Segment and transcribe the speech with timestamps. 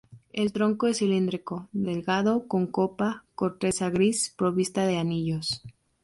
[0.33, 5.61] El tronco es cilíndrico, delgado, con copa, corteza gris provista de anillos.